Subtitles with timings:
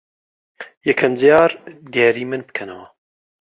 [0.87, 1.51] یەکەم جار
[1.93, 2.87] دیاریی من بکەنەوە.